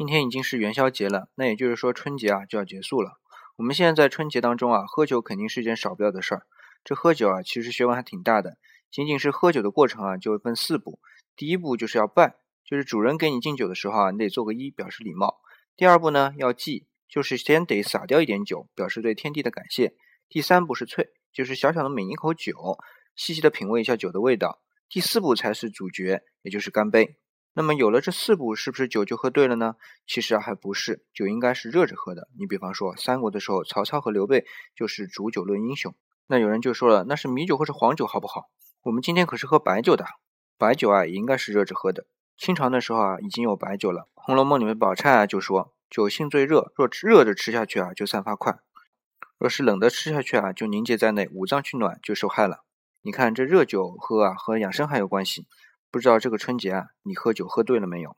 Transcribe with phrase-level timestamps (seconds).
[0.00, 3.20] 今天已经是元宵节了，那也就是说春节啊就要结束了。
[3.58, 6.46] 我们现在在春节当中啊，喝酒肯定是一件少不了的事儿。
[6.82, 8.56] 这喝酒啊，其实学问还挺大的。
[8.90, 11.00] 仅仅是喝酒的过程啊，就分四步。
[11.36, 15.42] 第一步就是要拜，就是主人给你敬酒的时候啊，你得做个揖，表示礼貌。
[15.76, 19.92] 第二步呢，要祭，就是先得洒掉一点酒，表示对天地的感谢。
[20.30, 22.54] 第三步是啐，就是小小的抿一口酒，
[23.14, 24.62] 细细的品味一下酒的味道。
[24.88, 27.19] 第四步才是主角，也就是干杯。
[27.52, 29.74] 那么有了这四步，是不是酒就喝对了呢？
[30.06, 32.28] 其实啊，还不是，酒应该是热着喝的。
[32.38, 35.94] 你比方说三国的时候，曹操和刘备就是煮酒论英雄。
[36.28, 38.50] 那有人就说了，那是米酒或者黄酒好不好？
[38.82, 40.06] 我们今天可是喝白酒的，
[40.56, 42.06] 白酒啊也应该是热着喝的。
[42.38, 48.60] 清朝的时候啊，已经有白酒了，《红楼梦》里面宝钗啊就说：“酒性最热，若热着吃下去啊，就散发快；
[49.38, 52.64] 若是冷的吃下去啊，就凝结在内，五脏去暖就受害了。”
[53.02, 55.46] 你看这热酒喝啊，和养生还有关系。
[55.90, 58.16] 不知道这个春节啊，你喝酒喝醉了没有？